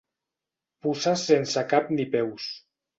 [0.87, 2.53] Puces sense cap ni peus.